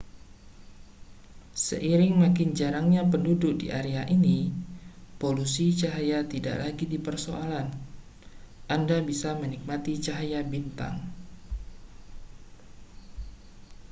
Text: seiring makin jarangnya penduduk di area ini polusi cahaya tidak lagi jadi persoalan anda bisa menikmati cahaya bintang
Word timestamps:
seiring 1.65 2.13
makin 2.25 2.49
jarangnya 2.59 3.01
penduduk 3.11 3.53
di 3.61 3.67
area 3.81 4.01
ini 4.15 4.39
polusi 5.21 5.67
cahaya 5.81 6.19
tidak 6.33 6.55
lagi 6.63 6.83
jadi 6.89 6.97
persoalan 7.07 7.67
anda 8.75 8.97
bisa 9.09 9.29
menikmati 9.41 9.93
cahaya 10.05 10.39
bintang 10.53 10.95